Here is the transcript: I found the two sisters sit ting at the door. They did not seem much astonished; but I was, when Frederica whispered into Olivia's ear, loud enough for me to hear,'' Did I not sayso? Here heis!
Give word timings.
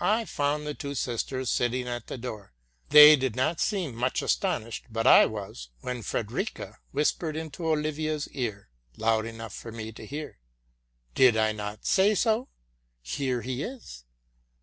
I 0.00 0.26
found 0.26 0.66
the 0.66 0.74
two 0.74 0.94
sisters 0.94 1.48
sit 1.48 1.70
ting 1.72 1.88
at 1.88 2.08
the 2.08 2.18
door. 2.18 2.52
They 2.90 3.16
did 3.16 3.34
not 3.34 3.60
seem 3.60 3.94
much 3.94 4.20
astonished; 4.20 4.84
but 4.90 5.06
I 5.06 5.24
was, 5.24 5.70
when 5.80 6.02
Frederica 6.02 6.76
whispered 6.90 7.34
into 7.34 7.66
Olivia's 7.68 8.28
ear, 8.32 8.68
loud 8.98 9.24
enough 9.24 9.54
for 9.54 9.72
me 9.72 9.90
to 9.92 10.04
hear,'' 10.04 10.38
Did 11.14 11.38
I 11.38 11.52
not 11.52 11.86
sayso? 11.86 12.50
Here 13.00 13.40
heis! 13.40 14.04